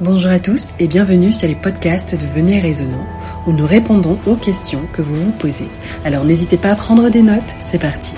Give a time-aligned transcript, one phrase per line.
[0.00, 3.06] Bonjour à tous et bienvenue sur les podcasts de Venez Raisonnant
[3.46, 5.68] où nous répondons aux questions que vous vous posez.
[6.04, 8.14] Alors n'hésitez pas à prendre des notes, c'est parti.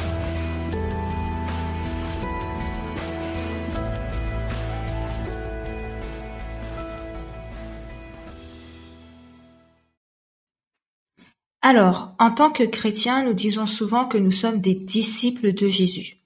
[11.61, 16.19] Alors, en tant que chrétiens, nous disons souvent que nous sommes des disciples de Jésus.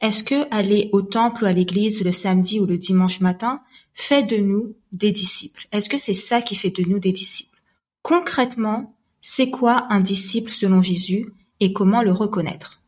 [0.00, 3.60] Est-ce que aller au temple ou à l'église le samedi ou le dimanche matin
[3.94, 5.66] fait de nous des disciples.
[5.72, 7.60] Est-ce que c'est ça qui fait de nous des disciples?
[8.02, 12.80] Concrètement, c'est quoi un disciple selon Jésus et comment le reconnaître?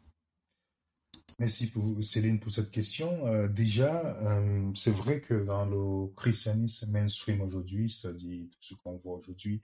[1.39, 3.27] Merci Céline pour cette question.
[3.27, 8.97] Euh, déjà, euh, c'est vrai que dans le christianisme mainstream aujourd'hui, c'est-à-dire tout ce qu'on
[8.99, 9.61] voit aujourd'hui,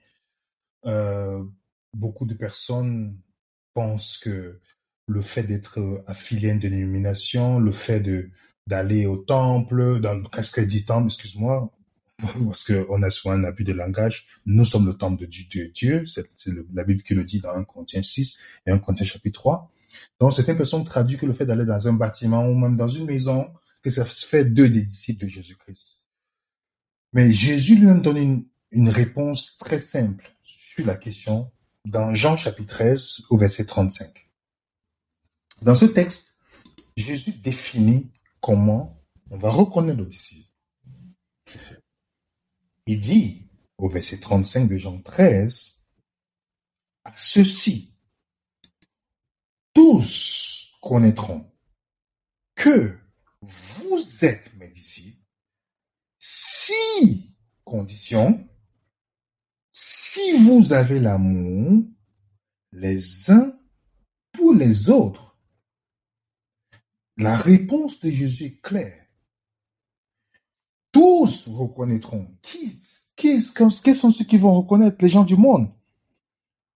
[0.87, 1.45] euh,
[1.95, 3.17] beaucoup de personnes
[3.75, 4.59] pensent que
[5.07, 8.29] le fait d'être affilié à une dénomination, le fait de
[8.69, 11.73] d'aller au temple, dans qu'est-ce qu'elle dit temple, excuse-moi,
[12.19, 14.27] parce qu'on a souvent un abus de langage.
[14.45, 16.29] Nous sommes le temple de Dieu, c'est
[16.75, 19.73] la Bible qui le dit dans 1 Corinthiens 6 et 1 Corinthiens chapitre 3.
[20.21, 23.07] Donc certaines personnes traduisent que le fait d'aller dans un bâtiment ou même dans une
[23.07, 23.51] maison,
[23.83, 26.03] que ça fait deux des disciples de Jésus-Christ.
[27.15, 31.51] Mais Jésus lui-même donne une, une réponse très simple sur la question
[31.87, 34.29] dans Jean chapitre 13 au verset 35.
[35.63, 36.35] Dans ce texte,
[36.97, 38.11] Jésus définit
[38.41, 40.51] comment on va reconnaître le disciple.
[42.87, 45.87] Il dit au verset 35 de Jean 13,
[47.05, 47.95] à ceux-ci,
[49.73, 51.51] tous connaîtront
[52.55, 52.97] que
[53.41, 55.19] vous êtes mes disciples
[56.19, 58.47] si, condition,
[59.73, 61.85] si vous avez l'amour
[62.73, 63.53] les uns
[64.33, 65.28] pour les autres,
[67.19, 69.05] la réponse de Jésus est claire.
[70.93, 72.29] Tous reconnaîtront.
[73.17, 74.97] Qui, sont ceux qui vont reconnaître?
[75.01, 75.69] Les gens du monde.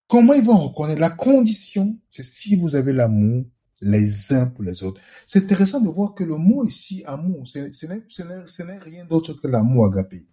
[0.08, 1.00] Comment ils vont reconnaître?
[1.00, 3.44] La condition, c'est si vous avez l'amour
[3.80, 5.00] les uns pour les autres.
[5.24, 9.86] C'est intéressant de voir que le mot ici, amour, ce n'est rien d'autre que l'amour
[9.86, 10.26] agapé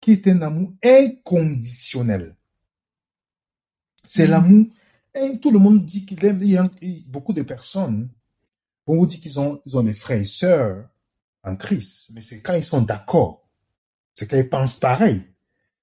[0.00, 2.36] qui est un amour inconditionnel.
[4.04, 4.30] C'est mm.
[4.30, 4.66] l'amour.
[5.14, 6.40] Et tout le monde dit qu'il aime.
[6.42, 6.70] Il y a
[7.06, 8.08] beaucoup de personnes
[8.90, 10.88] vont vous dire qu'ils ont, des frères et sœurs
[11.42, 12.10] en Christ.
[12.14, 13.48] Mais c'est quand ils sont d'accord.
[14.14, 15.22] C'est quand ils pensent pareil.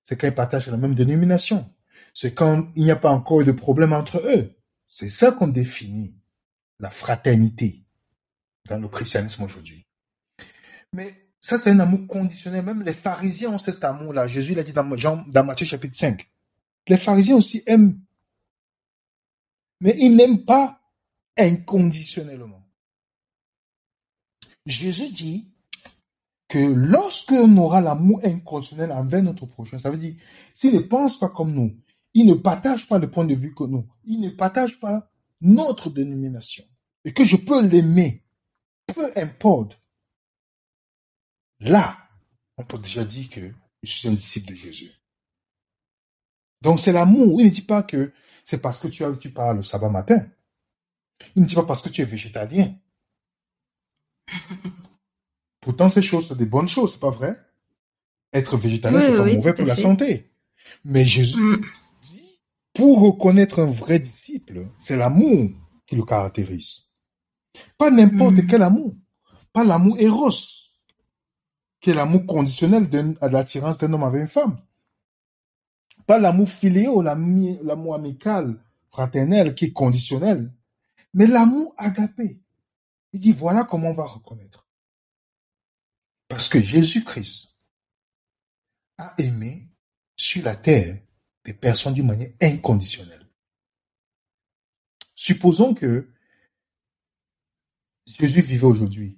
[0.04, 1.74] C'est quand ils partagent la même dénomination.
[2.14, 4.56] C'est quand il n'y a pas encore de problème entre eux.
[4.88, 6.16] C'est ça qu'on définit
[6.80, 7.84] la fraternité
[8.70, 9.86] dans le christianisme aujourd'hui.
[10.94, 12.64] Mais ça, c'est un amour conditionnel.
[12.64, 14.28] Même les pharisiens ont cet amour-là.
[14.28, 16.28] Jésus l'a dit dans, dans Matthieu chapitre 5.
[16.88, 18.00] Les pharisiens aussi aiment.
[19.82, 20.82] Mais ils n'aiment pas
[21.38, 22.67] inconditionnellement.
[24.68, 25.52] Jésus dit
[26.48, 30.16] que lorsque on aura l'amour inconditionnel envers notre prochain, ça veut dire,
[30.54, 31.76] s'il ne pense pas comme nous,
[32.14, 35.12] il ne partage pas le point de vue que nous, il ne partage pas
[35.42, 36.64] notre dénomination,
[37.06, 38.24] et que je peux l'aimer,
[38.88, 39.80] peu importe
[41.60, 41.98] Là,
[42.58, 43.42] on peut déjà dire que
[43.84, 44.92] je suis un disciple de Jésus.
[46.62, 47.42] Donc c'est l'amour.
[47.42, 48.14] Il ne dit pas que
[48.44, 50.28] c'est parce que tu, as, tu parles le sabbat matin.
[51.36, 52.76] Il ne dit pas parce que tu es végétalien.
[55.62, 57.38] Pourtant, ces choses, c'est des bonnes choses, c'est pas vrai?
[58.34, 60.32] Être végétalien, c'est pas mauvais pour la santé.
[60.84, 61.62] Mais Jésus mm.
[62.04, 62.42] dit,
[62.74, 65.50] pour reconnaître un vrai disciple, c'est l'amour
[65.86, 66.84] qui le caractérise.
[67.78, 68.48] Pas n'importe mm.
[68.48, 68.96] quel amour.
[69.54, 70.30] Pas l'amour éros
[71.80, 74.58] qui est l'amour conditionnel de l'attirance d'un homme avec une femme.
[76.06, 78.60] Pas l'amour filéo, l'amour amical,
[78.90, 80.52] fraternel, qui est conditionnel,
[81.14, 82.40] mais l'amour agapé.
[83.14, 84.68] Il dit, voilà comment on va reconnaître.
[86.28, 87.58] Parce que Jésus-Christ
[88.98, 89.70] a aimé
[90.16, 91.00] sur la terre
[91.46, 93.28] des personnes d'une manière inconditionnelle.
[95.16, 96.12] Supposons que
[98.06, 99.18] Jésus vivait aujourd'hui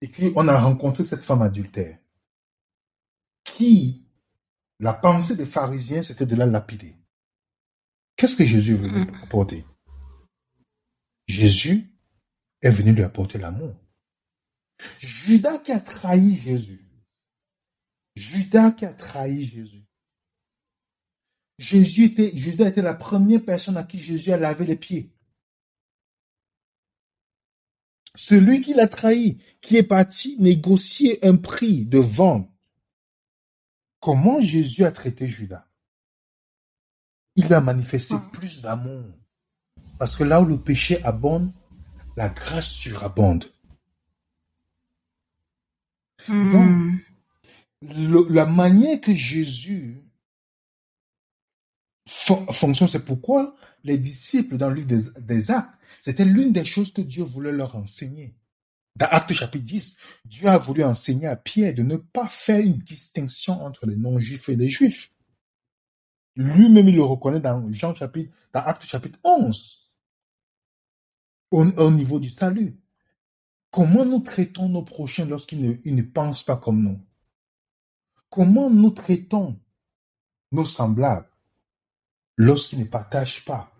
[0.00, 1.98] et on a rencontré cette femme adultère,
[3.42, 4.06] qui,
[4.80, 6.96] la pensée des pharisiens, c'était de la lapider.
[8.16, 9.14] Qu'est-ce que Jésus voulait mm.
[9.22, 9.64] apporter?
[11.26, 11.93] Jésus
[12.64, 13.76] est venu lui apporter l'amour.
[14.98, 16.82] Judas qui a trahi Jésus.
[18.16, 19.84] Judas qui a trahi Jésus.
[21.58, 25.12] Jésus était, Judas était la première personne à qui Jésus a lavé les pieds.
[28.16, 32.50] Celui qui l'a trahi, qui est parti négocier un prix de vente.
[34.00, 35.68] Comment Jésus a traité Judas?
[37.36, 38.30] Il a manifesté ah.
[38.32, 39.04] plus d'amour.
[39.98, 41.52] Parce que là où le péché abonde,
[42.16, 43.50] la grâce surabonde.
[46.26, 46.96] Hmm.
[47.82, 50.02] le- la manière que Jésus
[52.08, 56.64] fon- fonctionne, c'est pourquoi les disciples dans le livre des, des Actes, c'était l'une des
[56.64, 58.34] choses que Dieu voulait leur enseigner.
[58.96, 62.78] Dans Actes chapitre 10, Dieu a voulu enseigner à Pierre de ne pas faire une
[62.78, 65.10] distinction entre les non-juifs et les juifs.
[66.36, 69.83] Lui-même, il le reconnaît dans Jean chapitre, dans Actes chapitre 11,
[71.54, 72.76] au, au niveau du salut.
[73.70, 77.00] Comment nous traitons nos prochains lorsqu'ils ne, pensent pas comme nous?
[78.28, 79.58] Comment nous traitons
[80.52, 81.28] nos semblables
[82.36, 83.72] lorsqu'ils ne partagent pas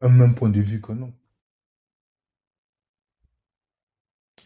[0.00, 1.12] un même point de vue que nous?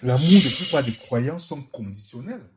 [0.02, 2.49] L'amour de plupart des croyants sont conditionnels.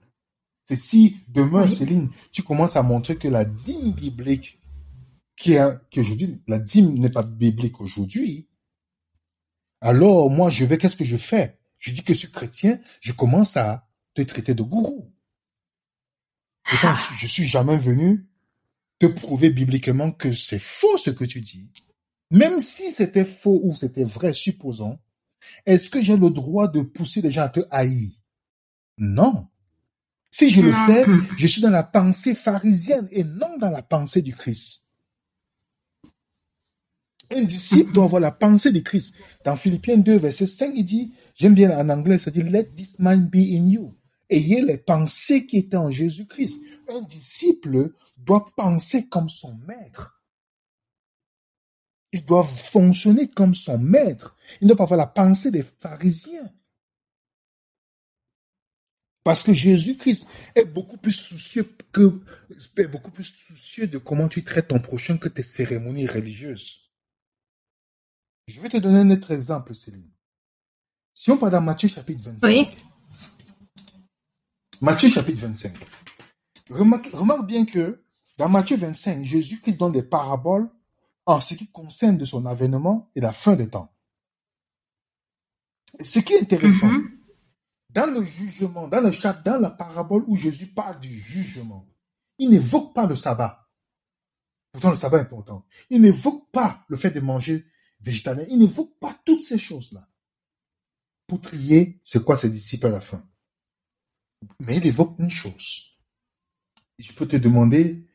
[0.65, 1.75] C'est si demain, Oui.
[1.75, 4.59] Céline, tu commences à montrer que la dîme biblique,
[5.35, 5.79] qui est,
[6.47, 8.48] la dîme n'est pas biblique aujourd'hui,
[9.81, 11.57] alors moi, je vais, qu'est-ce que je fais?
[11.77, 15.13] Je dis que je suis chrétien, je commence à te traiter de gourou.
[16.63, 18.27] Pourtant, Ah, je suis jamais venu
[18.99, 21.71] te prouver bibliquement que c'est faux ce que tu dis.
[22.31, 24.99] Même si c'était faux ou c'était vrai, supposons,
[25.65, 28.11] est-ce que j'ai le droit de pousser les gens à te haïr?
[28.97, 29.47] Non.
[30.31, 31.05] Si je le fais,
[31.37, 34.88] je suis dans la pensée pharisienne et non dans la pensée du Christ.
[37.31, 39.13] Un disciple doit avoir la pensée du Christ.
[39.45, 42.97] Dans Philippiens 2, verset 5, il dit, j'aime bien en anglais, ça dit, let this
[42.99, 43.95] mind be in you.
[44.29, 46.61] Ayez les pensées qui étaient en Jésus-Christ.
[46.87, 50.21] Un disciple doit penser comme son maître.
[52.11, 54.35] Il doit fonctionner comme son maître.
[54.61, 56.51] Il ne doit pas avoir la pensée des pharisiens.
[59.23, 60.25] Parce que Jésus-Christ
[60.55, 62.19] est beaucoup plus soucieux que,
[62.77, 66.88] est beaucoup plus soucieux de comment tu traites ton prochain que tes cérémonies religieuses.
[68.49, 70.09] Je vais te donner un autre exemple, Céline.
[71.13, 72.67] Si on parle dans Matthieu chapitre 25, Oui.
[74.81, 75.73] Matthieu chapitre 25,
[76.71, 78.03] remarque, remarque bien que
[78.37, 80.67] dans Matthieu 25, Jésus-Christ donne des paraboles
[81.27, 83.93] en ce qui concerne de son avènement et la fin des temps.
[85.99, 87.19] Et ce qui est intéressant, Mhm.
[87.91, 91.85] dans le jugement, dans le chapitre, dans la parabole où Jésus parle du jugement,
[92.39, 93.69] il n'évoque pas le sabbat.
[94.71, 95.65] Pourtant, le sabbat est important.
[95.91, 97.65] Il n'évoque pas le fait de manger
[98.01, 98.45] végétalien.
[98.49, 100.07] Il n'évoque pas toutes ces choses-là.
[101.27, 103.23] Pour trier, c'est quoi ses disciples à la fin?
[104.59, 105.97] Mais il évoque une chose.
[106.97, 108.07] Je peux te demander,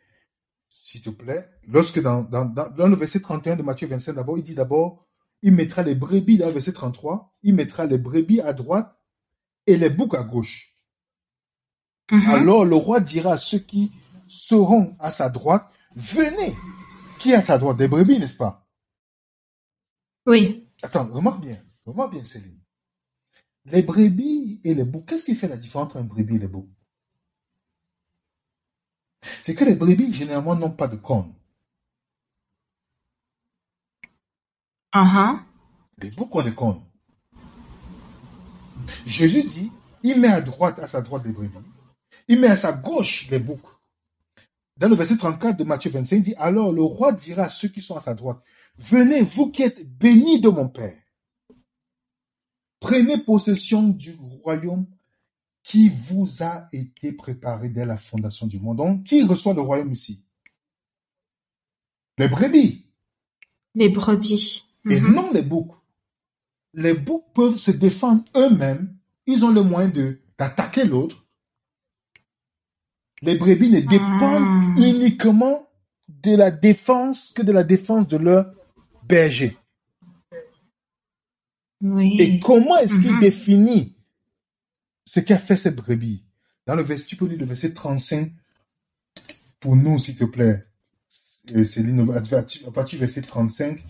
[0.69, 4.39] s'il te plaît, lorsque dans, dans, dans, dans le verset 31 de Matthieu 25, d'abord,
[4.39, 5.07] il dit d'abord,
[5.43, 8.99] il mettra les brebis, dans le verset 33, il mettra les brebis à droite
[9.67, 10.75] et les boucs à gauche.
[12.11, 12.31] Mhm.
[12.31, 13.93] Alors le roi dira à ceux qui
[14.27, 16.55] seront à sa droite, venez.
[17.19, 17.77] Qui est à sa droite?
[17.77, 18.64] Des brebis, n'est-ce pas?
[20.27, 20.69] Oui.
[20.83, 22.59] Attends, remarque bien, remarque bien, Céline.
[23.67, 26.49] Les brebis et les boucs, qu'est-ce qui fait la différence entre un brebis et les
[26.49, 26.69] boucs?
[29.43, 31.35] C'est que les brebis, généralement, n'ont pas de cornes.
[34.95, 35.41] Mhm.
[35.99, 36.83] Les boucs ont des cornes.
[39.07, 39.73] Jésus dit,
[40.03, 41.59] il met à droite, à sa droite les brebis,
[42.29, 43.61] il met à sa gauche les boucs.
[44.77, 47.69] Dans le verset 34 de Matthieu 25, il dit, alors le roi dira à ceux
[47.69, 48.43] qui sont à sa droite,
[48.79, 50.97] venez, vous qui êtes bénis de mon Père,
[52.81, 54.87] prenez possession du royaume
[55.63, 58.77] qui vous a été préparé dès la fondation du monde.
[58.79, 60.23] Donc, qui reçoit le royaume ici?
[62.19, 62.87] Les brebis
[63.75, 64.65] Les brebis.
[64.91, 65.15] et Mhm.
[65.15, 65.73] non les boucs.
[66.75, 68.97] Les boucs peuvent se défendre eux-mêmes.
[69.27, 71.25] Ils ont le moyen de d'attaquer l'autre.
[73.23, 74.81] Les brebis ne dépendent Ah.
[74.81, 75.69] uniquement
[76.09, 78.53] de la défense que de la défense de leur
[79.09, 79.57] berger.
[81.83, 82.41] Et Oui.
[82.41, 83.21] comment est-ce qu'il Mhm.
[83.21, 83.95] définit
[85.05, 86.25] ce qu'a fait cette brebis?
[86.67, 88.33] Dans le verset, tu peux lire le verset 35
[89.61, 90.67] pour nous, s'il te plaît.
[91.65, 93.85] Céline, à partir à du verset 35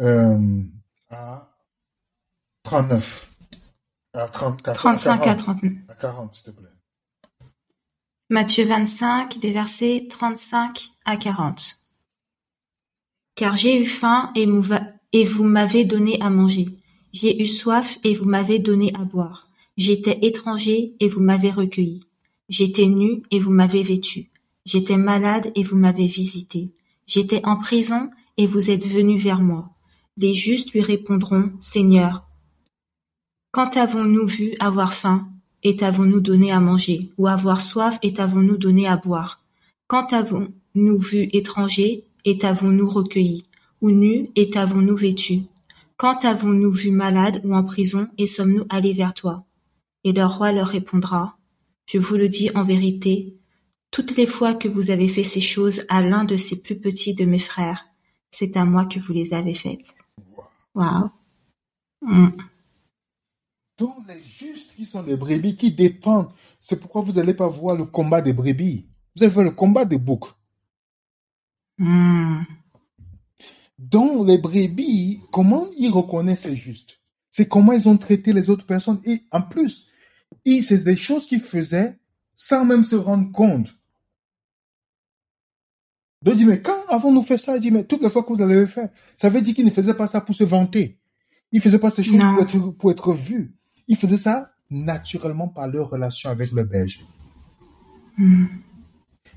[0.00, 0.62] euh,
[1.08, 1.50] à
[2.62, 3.32] 39.
[4.12, 5.72] À 30, à 35 à 40, 39.
[5.88, 6.68] à 40, s'il te plaît.
[8.28, 11.78] Matthieu 25, des versets 35 à 40.
[13.34, 16.68] Car j'ai eu faim et vous m'avez donné à manger.
[17.12, 19.48] J'ai eu soif et vous m'avez donné à boire.
[19.76, 22.00] J'étais étranger et vous m'avez recueilli.
[22.48, 24.30] J'étais nu et vous m'avez vêtu.
[24.64, 26.72] J'étais malade et vous m'avez visité.
[27.06, 29.70] J'étais en prison et vous êtes venu vers moi.
[30.16, 32.26] Les justes lui répondront, Seigneur,
[33.50, 35.28] quand avons-nous vu avoir faim
[35.62, 39.40] et t'avons-nous donné à manger, ou avoir soif et t'avons-nous donné à boire?
[39.86, 43.44] Quand avons-nous vu étranger et t'avons-nous recueilli,
[43.80, 45.42] ou nu et t'avons-nous vêtu?
[45.96, 49.44] Quand avons-nous vu malade ou en prison et sommes-nous allés vers toi?
[50.02, 51.36] Et le roi leur répondra
[51.86, 53.36] Je vous le dis en vérité,
[53.90, 57.14] toutes les fois que vous avez fait ces choses à l'un de ces plus petits
[57.14, 57.86] de mes frères,
[58.32, 59.94] c'est à moi que vous les avez faites.
[60.74, 61.10] Wow.
[62.02, 62.30] Mm.
[63.78, 67.76] Donc les justes qui sont des brebis qui dépendent, c'est pourquoi vous n'allez pas voir
[67.76, 68.86] le combat des brebis.
[69.14, 70.28] Vous allez voir le combat des boucs.
[71.78, 72.42] Mm.
[73.78, 77.00] Donc les brebis, comment ils reconnaissent les justes?
[77.30, 79.00] C'est comment ils ont traité les autres personnes.
[79.04, 79.86] Et en plus,
[80.44, 81.98] c'est des choses qu'ils faisaient
[82.34, 83.74] sans même se rendre compte.
[86.22, 88.28] Donc, il dit, mais quand avons-nous fait ça Il dit, mais toutes les fois que
[88.28, 90.98] vous l'avez fait, ça veut dire qu'il ne faisait pas ça pour se vanter.
[91.52, 93.54] Il faisait pas ces choses pour être, pour être vu.
[93.88, 97.04] Il faisait ça naturellement par leur relation avec le berger.
[98.16, 98.46] Hmm.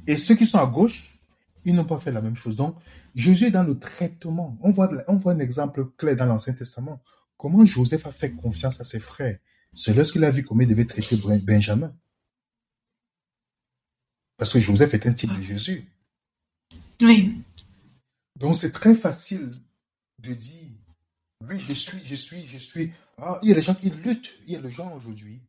[0.08, 1.17] Et ceux qui sont à gauche,
[1.68, 2.56] ils n'ont pas fait la même chose.
[2.56, 2.78] Donc,
[3.14, 4.58] Jésus est dans le traitement.
[4.62, 7.02] On voit, on voit un exemple clair dans l'Ancien Testament.
[7.36, 9.38] Comment Joseph a fait confiance à ses frères?
[9.74, 11.94] C'est lorsqu'il a vu comment il devait traiter Benjamin.
[14.38, 15.86] Parce que Joseph est un type de Jésus.
[17.02, 17.44] Oui.
[18.38, 19.54] Donc c'est très facile
[20.20, 20.72] de dire,
[21.50, 22.94] oui, je suis, je suis, je suis.
[23.18, 24.32] Ah, il y a des gens qui luttent.
[24.46, 25.42] Il y a des gens aujourd'hui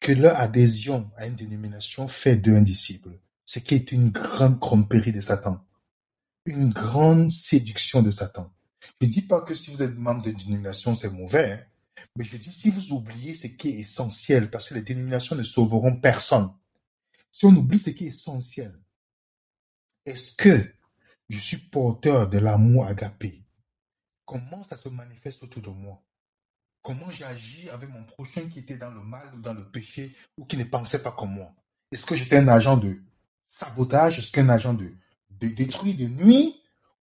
[0.00, 3.10] que leur adhésion à une dénomination fait d'eux un disciple.
[3.50, 5.66] Ce qui est une grande tromperie de Satan.
[6.46, 8.48] Une grande séduction de Satan.
[9.00, 11.54] Je ne dis pas que si vous êtes membre de dénomination, c'est mauvais.
[11.54, 12.04] Hein.
[12.14, 15.42] mais je dis si vous oubliez ce qui est essentiel, parce que les dénominations ne
[15.42, 16.48] sauveront personne.
[17.32, 18.78] Si on oublie ce qui est essentiel,
[20.06, 20.72] est-ce que
[21.28, 23.42] je suis porteur de l'amour agapé?
[24.26, 26.00] Comment ça se manifeste autour de moi?
[26.82, 30.44] Comment j'agis avec mon prochain qui était dans le mal ou dans le péché ou
[30.44, 31.52] qui ne pensait pas comme moi?
[31.90, 33.02] Est-ce que j'étais un agent de
[33.50, 34.94] sabotage Est-ce qu'un agent de,
[35.40, 36.54] de détruire de nuit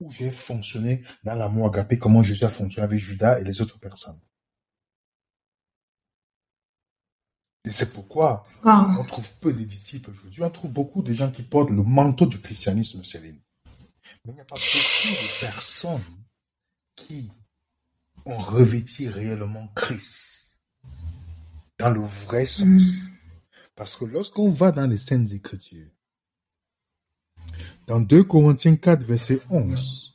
[0.00, 3.78] Ou j'ai fonctionné dans l'amour agapé Comment Jésus a fonctionné avec Judas et les autres
[3.78, 4.20] personnes?
[7.64, 10.42] Et c'est pourquoi on trouve peu de disciples aujourd'hui.
[10.42, 13.38] On trouve beaucoup de gens qui portent le manteau du christianisme, Céline.
[14.24, 16.04] Mais il n'y a pas beaucoup de personnes
[16.96, 17.30] qui
[18.26, 20.60] ont revêti réellement Christ
[21.78, 22.82] dans le vrai sens.
[22.82, 23.08] Mm.
[23.76, 25.90] Parce que lorsqu'on va dans les Saintes Écritures,
[27.86, 30.14] dans 2 Corinthiens 4, verset 11,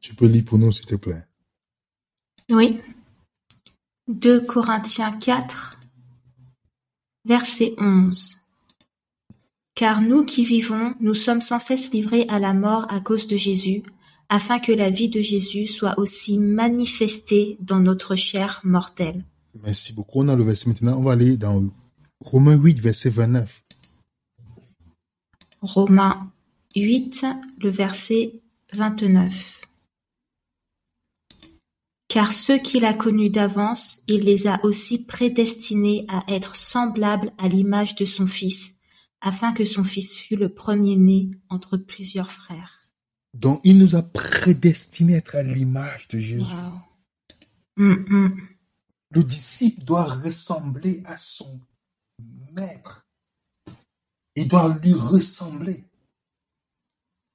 [0.00, 1.24] tu peux lire pour nous, s'il te plaît.
[2.50, 2.80] Oui.
[4.08, 5.78] 2 Corinthiens 4,
[7.24, 8.38] verset 11.
[9.74, 13.36] Car nous qui vivons, nous sommes sans cesse livrés à la mort à cause de
[13.36, 13.82] Jésus,
[14.28, 19.24] afin que la vie de Jésus soit aussi manifestée dans notre chair mortelle.
[19.62, 20.20] Merci beaucoup.
[20.20, 20.98] On a le verset maintenant.
[20.98, 21.64] On va aller dans
[22.24, 23.62] Romains 8, verset 29.
[25.62, 26.32] Romains
[26.74, 27.26] 8,
[27.58, 28.40] le verset
[28.72, 29.60] 29.
[32.08, 37.46] Car ceux qu'il a connus d'avance, il les a aussi prédestinés à être semblables à
[37.48, 38.74] l'image de son Fils,
[39.20, 42.80] afin que son fils fût le premier-né entre plusieurs frères.
[43.34, 46.54] Donc il nous a prédestinés à être à l'image de Jésus.
[47.76, 48.48] Mm, mm.
[49.12, 51.60] Le disciple doit ressembler à son
[52.52, 53.06] maître.
[54.40, 55.84] Il doit lui ressembler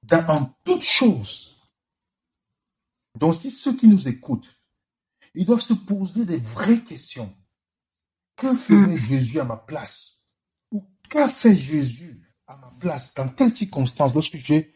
[0.02, 1.54] dans, en toutes choses.
[3.16, 4.48] Donc si ceux qui nous écoutent,
[5.32, 7.32] ils doivent se poser des vraies questions.
[8.34, 9.06] Que ferait mm.
[9.06, 10.24] Jésus à ma place?
[11.08, 13.14] Qu'a fait Jésus à ma place?
[13.14, 14.74] Dans telle circonstance lorsque j'ai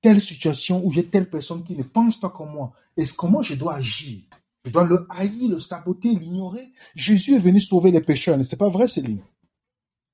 [0.00, 3.52] telle situation où j'ai telle personne qui ne pense pas comme moi Est-ce comment je
[3.52, 4.22] dois agir?
[4.64, 6.72] Je dois le haïr, le saboter, l'ignorer?
[6.94, 9.22] Jésus est venu sauver les pécheurs, n'est-ce pas vrai, Céline?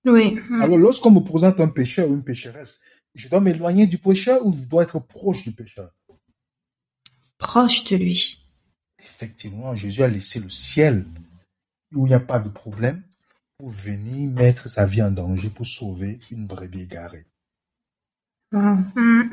[0.05, 0.39] Oui.
[0.61, 2.81] Alors lorsqu'on me présente un pécheur ou une pécheresse,
[3.15, 5.95] je dois m'éloigner du pécheur ou je dois être proche du pécheur
[7.39, 8.39] Proche de lui.
[9.03, 11.05] Effectivement, Jésus a laissé le ciel
[11.93, 13.03] où il n'y a pas de problème
[13.59, 17.27] pour venir mettre sa vie en danger pour sauver une brebis égarée.
[18.53, 19.31] Mm.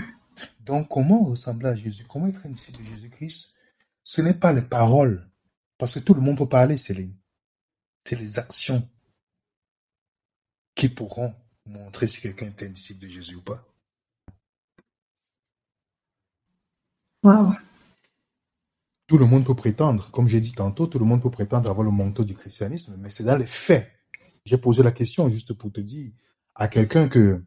[0.62, 2.06] Donc, comment ressembler à Jésus?
[2.08, 3.60] Comment être un disciple de Jésus-Christ?
[4.04, 5.30] Ce n'est pas les paroles,
[5.78, 7.16] parce que tout le monde peut parler, Céline.
[8.06, 8.88] C'est les actions
[10.80, 13.62] qui pourront montrer si quelqu'un est un disciple de Jésus ou pas.
[19.06, 21.84] Tout le monde peut prétendre, comme j'ai dit tantôt, tout le monde peut prétendre avoir
[21.84, 23.92] le manteau du christianisme, mais c'est dans les faits.
[24.46, 26.14] J'ai posé la question juste pour te dire
[26.56, 27.44] à quelqu'un que,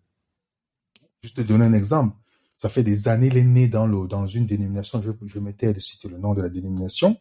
[1.23, 2.15] juste te donner un exemple,
[2.59, 5.73] ça fait des années, il est né dans, le, dans une dénomination, je, je m'étais
[5.73, 7.19] de citer le nom de la dénomination,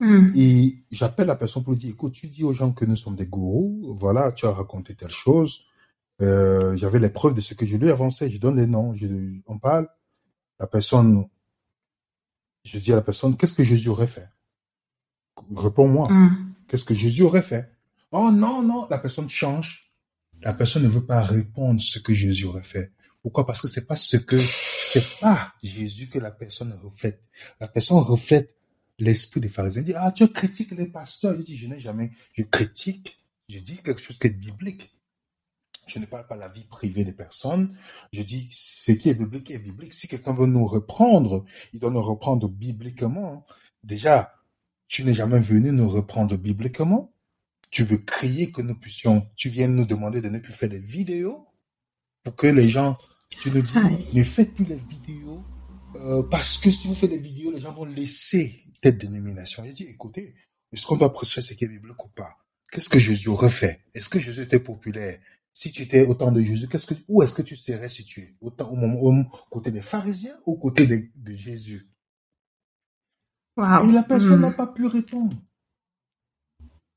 [0.00, 0.32] hmm.
[0.34, 3.16] et j'appelle la personne pour lui dire, écoute, tu dis aux gens que nous sommes
[3.16, 5.66] des gourous, voilà, tu as raconté telle chose,
[6.20, 9.06] euh, j'avais les preuves de ce que je lui avançais, je donne les noms, je,
[9.46, 9.88] on parle,
[10.58, 11.26] la personne,
[12.64, 14.28] je dis à la personne, qu'est-ce que Jésus aurait fait?
[15.54, 16.54] Réponds-moi, hmm.
[16.66, 17.70] qu'est-ce que Jésus aurait fait?
[18.10, 19.92] Oh non, non, la personne change.
[20.40, 22.92] La personne ne veut pas répondre ce que Jésus aurait fait.
[23.22, 23.44] Pourquoi?
[23.44, 27.22] Parce que c'est pas ce que, c'est pas Jésus que la personne reflète.
[27.60, 28.54] La personne reflète
[28.98, 29.82] l'esprit des pharisiens.
[29.82, 31.36] Il dit, ah, tu critiques les pasteurs.
[31.36, 34.94] Je dis, je n'ai jamais, je critique, je dis quelque chose qui est biblique.
[35.86, 37.74] Je ne parle pas de la vie privée des personnes.
[38.12, 39.94] Je dis, ce qui est biblique est biblique.
[39.94, 43.46] Si quelqu'un veut nous reprendre, il doit nous reprendre bibliquement.
[43.82, 44.34] Déjà,
[44.86, 47.12] tu n'es jamais venu nous reprendre bibliquement.
[47.70, 50.78] Tu veux crier que nous puissions, tu viens nous demander de ne plus faire des
[50.78, 51.46] vidéos
[52.24, 52.98] pour que les gens,
[53.30, 53.74] tu nous dis,
[54.12, 55.42] ne faites plus les vidéos,
[55.96, 59.64] euh, parce que si vous faites des vidéos, les gens vont laisser telle dénomination.
[59.64, 60.34] Il dit, écoutez,
[60.72, 62.36] est-ce qu'on doit prêcher ce qui est biblique ou pas?
[62.70, 63.80] Qu'est-ce que Jésus aurait fait?
[63.94, 65.18] Est-ce que Jésus était populaire?
[65.52, 68.36] Si tu étais au temps de Jésus, qu'est-ce que, où est-ce que tu serais situé?
[68.40, 71.88] Autant au, moment, au côté des pharisiens ou au côté de, de Jésus?
[73.58, 74.56] Et la personne n'a hmm.
[74.56, 75.36] pas pu répondre.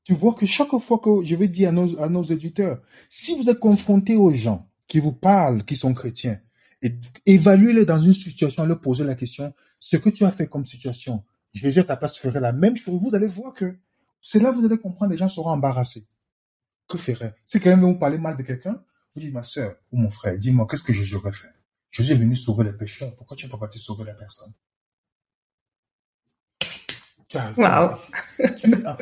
[0.04, 3.36] Tu vois que chaque fois que je vais dire à nos, à nos éditeurs, si
[3.36, 6.40] vous êtes confronté aux gens qui vous parlent, qui sont chrétiens,
[7.26, 11.24] évaluez-les dans une situation, leur poser la question, ce que tu as fait comme situation,
[11.52, 13.00] Jésus à ta place ferait la même chose.
[13.00, 13.76] Vous allez voir que
[14.20, 16.06] c'est là que vous allez comprendre, les gens seront embarrassés.
[16.88, 18.82] Que ferait Si quelqu'un veut vous parler mal de quelqu'un,
[19.14, 21.52] vous dites, ma soeur ou mon frère, dis-moi, qu'est-ce que Jésus aurait fait
[21.90, 23.14] Jésus est venu sauver les pécheurs.
[23.16, 24.52] Pourquoi tu n'es pas parti sauver la personne?
[27.56, 27.96] Wow.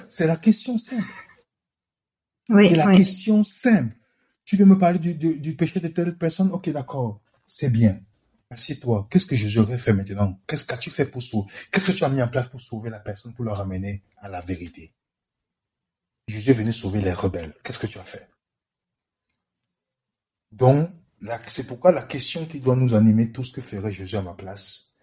[0.09, 1.05] C'est la question simple.
[2.49, 3.95] Oui, c'est la question simple.
[4.45, 6.51] Tu veux me parler du, du, péché de telle personne?
[6.53, 7.21] Ok, d'accord.
[7.47, 8.01] C'est bien.
[8.51, 9.07] Assieds-toi.
[9.11, 10.41] Qu'est-ce que Jésus aurait fait maintenant?
[10.47, 11.53] Qu'est-ce que tu fait pour sauver?
[11.71, 14.29] Qu'est-ce que tu as mis en place pour sauver la personne, pour le ramener à
[14.29, 14.93] la vérité?
[16.27, 17.55] Jésus est venu sauver les rebelles.
[17.63, 18.29] Qu'est-ce que tu as fait?
[20.51, 20.91] Donc,
[21.47, 24.35] c'est pourquoi la question qui doit nous animer, tout ce que ferait Jésus à ma
[24.35, 24.97] place,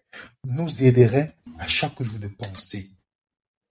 [0.44, 2.92] nous aiderait à chaque jour de penser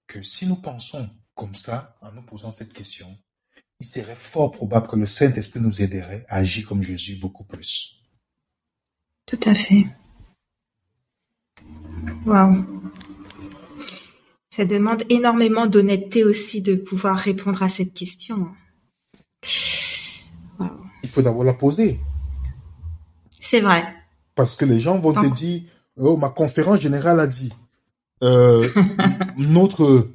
[0.07, 3.19] que si nous pensons comme ça, en nous posant cette question,
[3.81, 7.96] il serait fort probable que le Saint-Esprit nous aiderait à agir comme Jésus beaucoup plus.
[9.27, 9.87] Tout à fait.
[12.25, 12.65] Waouh.
[14.51, 18.49] Ça demande énormément d'honnêteté aussi de pouvoir répondre à cette question.
[21.03, 22.01] Il faut d'abord la poser.
[23.41, 23.85] C'est vrai.
[24.35, 25.63] Parce que les gens vont te dire,
[25.97, 27.53] oh, ma conférence générale a dit,
[28.23, 28.69] euh,
[29.37, 30.09] notre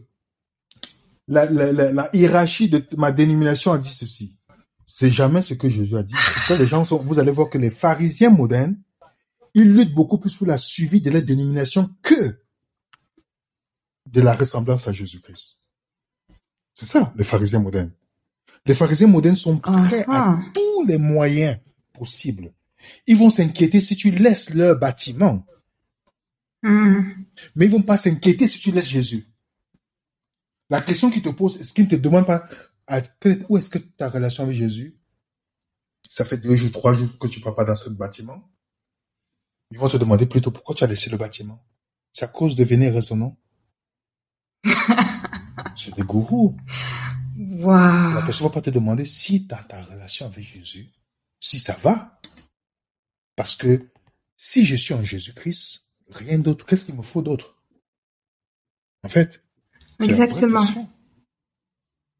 [1.27, 4.37] la, la, la, hiérarchie de ma dénomination a dit ceci.
[4.85, 6.13] C'est jamais ce que Jésus a dit.
[6.47, 8.75] Que les gens sont, vous allez voir que les pharisiens modernes,
[9.53, 12.41] ils luttent beaucoup plus pour la suivi de la dénomination que
[14.07, 15.59] de la ressemblance à Jésus-Christ.
[16.73, 17.91] C'est ça, les pharisiens modernes.
[18.65, 21.57] Les pharisiens modernes sont prêts à tous les moyens
[21.93, 22.53] possibles.
[23.07, 25.45] Ils vont s'inquiéter si tu laisses leur bâtiment.
[26.63, 27.01] Hmm.
[27.55, 29.27] Mais ils vont pas s'inquiéter si tu laisses Jésus.
[30.69, 32.47] La question qu'ils te posent, est-ce qu'ils ne te demandent pas
[33.49, 34.97] où est-ce que ta relation avec Jésus
[36.07, 38.50] Ça fait deux jours, trois jours que tu ne vas pas dans ce bâtiment?
[39.71, 41.59] Ils vont te demander plutôt pourquoi tu as laissé le bâtiment.
[42.13, 43.37] C'est à cause de venir résonnant.
[45.75, 46.57] C'est des gourous.
[47.37, 50.89] La personne ne va pas te demander si dans ta relation avec Jésus,
[51.39, 52.19] si ça va.
[53.35, 53.89] Parce que
[54.35, 57.63] si je suis en Jésus-Christ, rien d'autre, qu'est-ce qu'il me faut d'autre?
[59.03, 59.41] En fait,
[60.03, 60.63] Exactement.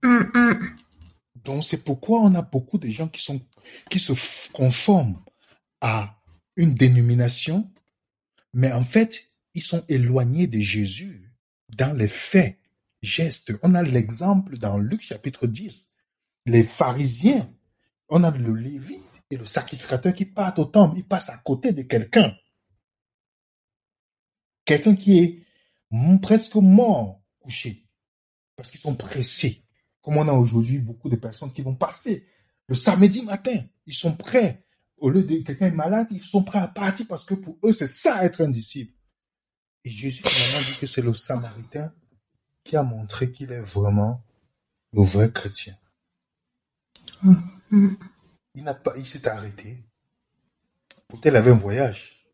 [0.04, 0.78] Mm, mm.
[1.44, 3.40] Donc c'est pourquoi on a beaucoup de gens qui sont
[3.90, 4.14] qui se
[4.52, 5.20] conforment
[5.82, 6.21] à
[6.56, 7.72] une dénomination,
[8.54, 11.32] mais en fait ils sont éloignés de Jésus
[11.70, 12.58] dans les faits,
[13.02, 13.54] gestes.
[13.64, 15.90] On a l'exemple dans Luc chapitre 10.
[16.46, 17.50] Les pharisiens,
[18.10, 21.72] on a le lévite et le sacrificateur qui partent au temple, ils passent à côté
[21.72, 22.36] de quelqu'un.
[24.66, 25.46] Quelqu'un qui est
[26.22, 27.88] presque mort couchés
[28.56, 29.64] parce qu'ils sont pressés.
[30.02, 32.28] Comme on a aujourd'hui beaucoup de personnes qui vont passer
[32.68, 34.66] le samedi matin, ils sont prêts.
[35.02, 37.74] Au lieu de quelqu'un est malade, ils sont prêts à partir parce que pour eux,
[37.74, 38.94] c'est ça être un disciple.
[39.84, 41.92] Et Jésus finalement dit que c'est le Samaritain
[42.64, 44.24] qui a montré qu'il est vraiment
[44.94, 45.74] le vrai chrétien.
[48.54, 49.84] Il n'a pas, il s'est arrêté.
[51.08, 52.32] Pourtant, il avait un voyage.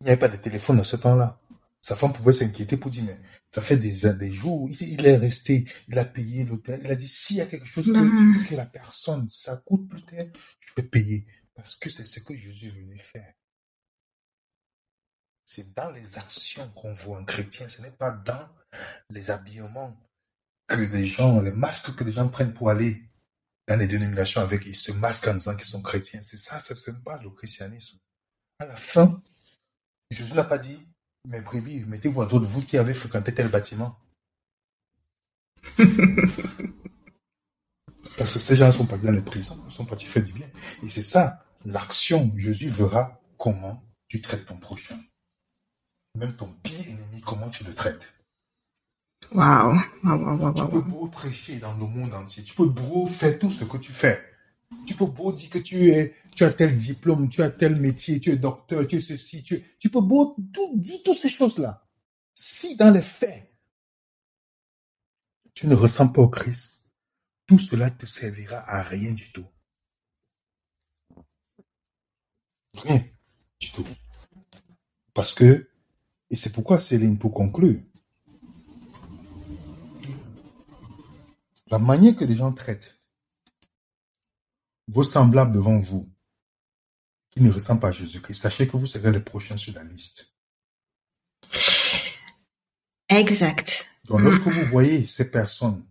[0.00, 1.40] Il n'y avait pas de téléphone à ce temps-là.
[1.80, 3.20] Sa femme pouvait s'inquiéter pour dire, mais
[3.54, 6.80] ça fait des, des jours, il, est resté, il a payé l'hôtel.
[6.82, 8.56] Il a dit, s'il y a quelque chose que, mm.
[8.56, 10.26] la personne, ça coûte plus cher,
[10.66, 11.26] je vais payer.
[11.54, 13.32] Parce que c'est ce que Jésus est venu faire.
[15.44, 18.48] C'est dans les actions qu'on voit un chrétien, ce n'est pas dans
[19.10, 19.96] les habillements
[20.66, 23.02] que les gens, les masques que les gens prennent pour aller
[23.68, 26.20] dans les dénominations avec, ils se masquent en disant qu'ils sont chrétiens.
[26.22, 27.98] C'est ça, ce n'est pas le christianisme.
[28.58, 29.22] À la fin,
[30.10, 30.78] Jésus n'a pas dit,
[31.26, 33.98] mais brebis, mettez-vous à d'autres, vous qui avez fréquenté tel bâtiment.
[38.16, 40.48] Parce que ces gens sont pas dans les prisons, ils sont partis faire du bien.
[40.82, 42.32] Et c'est ça, l'action.
[42.36, 44.98] Jésus verra comment tu traites ton prochain.
[46.16, 48.14] Même ton pire ennemi, comment tu le traites.
[49.32, 49.80] Waouh,
[50.54, 53.76] Tu peux beau prêcher dans le monde entier, tu peux beau faire tout ce que
[53.78, 54.22] tu fais.
[54.86, 58.20] Tu peux beau dire que tu es, tu as tel diplôme, tu as tel métier,
[58.20, 61.86] tu es docteur, tu es ceci, tu, tu peux beau tout dire toutes ces choses-là.
[62.34, 63.50] Si dans les faits,
[65.54, 66.86] tu ne ressens pas au Christ,
[67.46, 69.46] tout cela te servira à rien du tout.
[72.74, 73.04] Rien
[73.60, 73.86] du tout.
[75.12, 75.68] Parce que,
[76.30, 77.80] et c'est pourquoi Céline, pour conclure,
[81.68, 82.98] la manière que les gens traitent
[84.88, 86.08] vos semblables devant vous,
[87.30, 90.34] qui ne ressemblent pas à Jésus-Christ, sachez que vous serez les prochains sur la liste.
[93.08, 93.86] Exact.
[94.04, 95.84] Donc, lorsque vous voyez ces personnes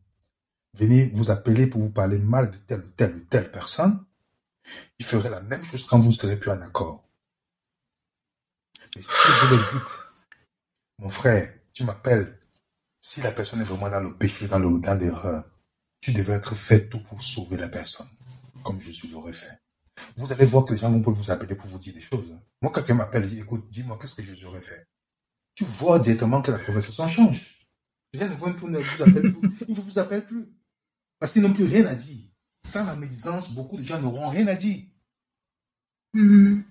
[0.74, 4.06] venir vous appeler pour vous parler mal de telle ou telle ou telle personne,
[5.00, 7.08] ils feraient la même chose quand vous serez plus en accord.
[8.96, 9.94] Mais si vous leur dites,
[11.00, 12.40] mon frère, tu m'appelles,
[13.02, 15.44] si la personne est vraiment dans le péché, dans le, l'erreur,
[16.00, 18.08] tu devais être fait tout pour sauver la personne,
[18.64, 19.60] comme Jésus l'aurait fait.
[20.18, 22.28] Vous allez voir que les gens vont vous appeler pour vous dire des choses.
[22.62, 24.88] Moi, quand quelqu'un m'appelle, dit, écoute, dis-moi, qu'est-ce que Jésus aurait fait?
[25.56, 27.42] Tu vois directement que la conversation change.
[28.12, 29.50] Les gens ne vont plus, ne vous appellent plus.
[29.68, 30.48] Ils ne vous appellent plus.
[31.20, 32.26] Parce qu'ils n'ont plus rien à dire.
[32.66, 34.84] Sans la médisance, beaucoup de gens n'auront rien à dire.
[36.14, 36.64] Mhm.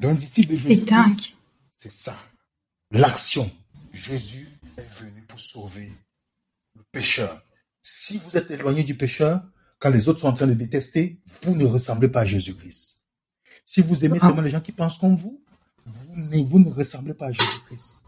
[0.00, 1.20] Donc, disciple de C'est Jésus, dingue.
[1.76, 2.16] c'est ça.
[2.90, 3.50] L'action.
[3.92, 5.92] Jésus est venu pour sauver
[6.76, 7.42] le pécheur.
[7.82, 9.42] Si vous êtes éloigné du pécheur,
[9.78, 13.02] quand les autres sont en train de détester, vous ne ressemblez pas à Jésus-Christ.
[13.64, 14.26] Si vous aimez Ah.
[14.28, 15.42] seulement les gens qui pensent comme vous,
[15.84, 18.02] vous ne, vous ne ressemblez pas à Jésus-Christ.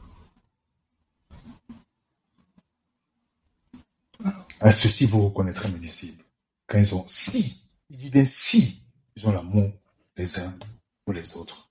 [4.61, 6.23] À ceci, vous reconnaîtrez mes disciples.
[6.67, 8.83] Quand ils ont, si, il dit bien si,
[9.17, 9.73] ils ont l'amour
[10.17, 10.53] les uns
[11.05, 11.71] pour les autres.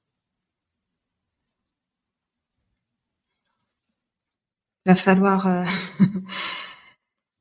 [4.87, 4.95] Euh,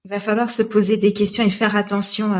[0.04, 2.32] va falloir se poser des questions et faire attention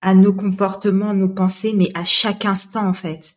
[0.00, 3.36] à, nos comportements, nos pensées, mais à chaque instant en fait.